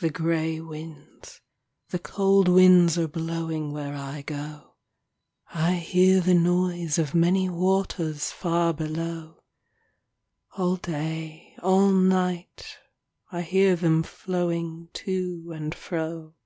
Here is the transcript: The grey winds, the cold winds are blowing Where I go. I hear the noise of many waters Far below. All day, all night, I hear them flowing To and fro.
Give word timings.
The 0.00 0.10
grey 0.10 0.60
winds, 0.60 1.40
the 1.88 1.98
cold 1.98 2.46
winds 2.46 2.96
are 2.96 3.08
blowing 3.08 3.72
Where 3.72 3.92
I 3.96 4.22
go. 4.22 4.76
I 5.52 5.72
hear 5.72 6.20
the 6.20 6.32
noise 6.32 6.96
of 6.96 7.12
many 7.12 7.48
waters 7.48 8.30
Far 8.30 8.72
below. 8.72 9.42
All 10.56 10.76
day, 10.76 11.56
all 11.60 11.90
night, 11.90 12.78
I 13.32 13.42
hear 13.42 13.74
them 13.74 14.04
flowing 14.04 14.90
To 14.94 15.50
and 15.52 15.74
fro. 15.74 16.36